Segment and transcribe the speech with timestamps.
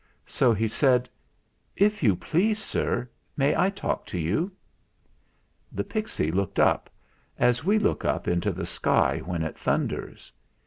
[0.25, 1.07] So he said,
[1.75, 3.07] "If you please, sir,
[3.37, 4.51] may I talk to you?"
[5.71, 6.89] The pixy looked up,
[7.37, 10.31] as we look up into the 94 THE FLINT HEART sky when it thunders.